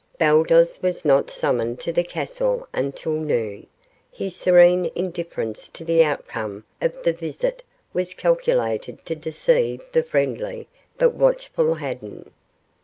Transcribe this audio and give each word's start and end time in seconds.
Baldos 0.17 0.81
was 0.81 1.05
not 1.05 1.29
summoned 1.29 1.79
to 1.81 1.93
the 1.93 2.03
castle 2.03 2.67
until 2.73 3.11
noon. 3.11 3.67
His 4.11 4.35
serene 4.35 4.89
indifference 4.95 5.69
to 5.69 5.85
the 5.85 6.03
outcome 6.03 6.63
of 6.81 7.03
the 7.03 7.13
visit 7.13 7.61
was 7.93 8.15
calculated 8.15 9.05
to 9.05 9.13
deceive 9.15 9.83
the 9.91 10.01
friendly 10.01 10.67
but 10.97 11.13
watchful 11.13 11.75
Haddan. 11.75 12.31